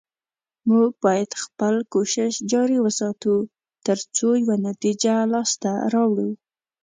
[0.69, 3.35] موږ باید خپل کوشش جاري وساتو،
[3.85, 6.29] تر څو یوه نتیجه لاسته راوړو